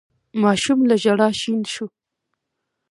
[0.41, 1.85] ماشوم له ژړا شين شو.